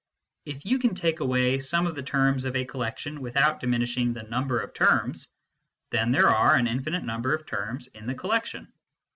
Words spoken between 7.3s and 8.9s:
of terms in the collection.